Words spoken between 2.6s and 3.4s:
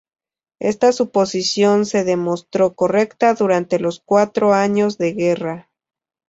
correcta